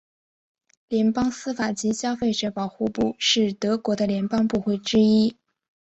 [0.87, 5.37] 联邦司法及消费者保护部是德国的联邦部会之一。